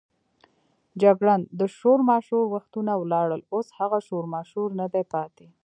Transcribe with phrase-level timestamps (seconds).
[1.01, 5.47] جګړن: د شورماشور وختونه ولاړل، اوس هغه شورماشور نه دی پاتې.